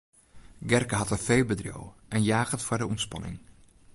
[0.67, 3.37] Gerke hat in feebedriuw en jaget foar de ûntspanning.